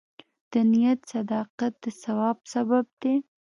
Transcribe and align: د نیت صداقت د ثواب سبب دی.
د 0.51 0.53
نیت 0.71 0.99
صداقت 1.13 1.73
د 1.83 1.85
ثواب 2.01 2.37
سبب 2.53 2.85
دی. 3.01 3.15